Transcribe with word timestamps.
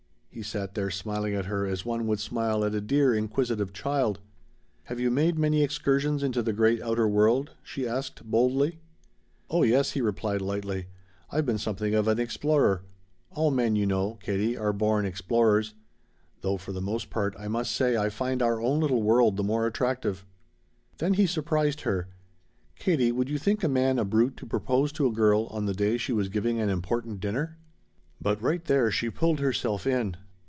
He 0.33 0.43
sat 0.43 0.75
there 0.75 0.89
smiling 0.89 1.33
at 1.33 1.47
her 1.47 1.65
as 1.65 1.85
one 1.85 2.07
would 2.07 2.21
smile 2.21 2.63
at 2.63 2.73
a 2.73 2.79
dear 2.79 3.13
inquisitive 3.13 3.73
child. 3.73 4.21
"Have 4.83 4.97
you 4.97 5.11
made 5.11 5.37
many 5.37 5.61
excursions 5.61 6.23
into 6.23 6.41
the 6.41 6.53
great 6.53 6.81
outer 6.81 7.05
world?" 7.05 7.51
she 7.61 7.85
asked 7.85 8.23
boldly. 8.23 8.79
"Oh 9.49 9.63
yes," 9.63 9.91
he 9.91 9.99
replied 9.99 10.41
lightly, 10.41 10.87
"I've 11.31 11.45
been 11.45 11.57
something 11.57 11.93
of 11.93 12.07
an 12.07 12.17
explorer. 12.17 12.81
All 13.31 13.51
men, 13.51 13.75
you 13.75 13.85
know, 13.85 14.13
Katie, 14.23 14.55
are 14.55 14.71
born 14.71 15.03
explorers. 15.05 15.73
Though 16.39 16.55
for 16.55 16.71
the 16.71 16.79
most 16.81 17.09
part 17.09 17.35
I 17.37 17.49
must 17.49 17.73
say 17.73 17.97
I 17.97 18.07
find 18.07 18.41
our 18.41 18.61
own 18.61 18.79
little 18.79 19.03
world 19.03 19.35
the 19.35 19.43
more 19.43 19.67
attractive." 19.67 20.25
Then 20.99 21.15
he 21.15 21.27
surprised 21.27 21.81
her. 21.81 22.07
"Katie, 22.77 23.11
would 23.11 23.27
you 23.29 23.37
think 23.37 23.65
a 23.65 23.67
man 23.67 23.99
a 23.99 24.05
brute 24.05 24.37
to 24.37 24.45
propose 24.45 24.93
to 24.93 25.07
a 25.07 25.11
girl 25.13 25.47
on 25.47 25.65
the 25.65 25.73
day 25.73 25.97
she 25.97 26.13
was 26.13 26.29
giving 26.29 26.57
an 26.57 26.69
important 26.69 27.19
dinner?" 27.19 27.57
But 28.23 28.39
right 28.39 28.63
there 28.63 28.91
she 28.91 29.09
pulled 29.09 29.39
herself 29.39 29.87
in. 29.87 30.15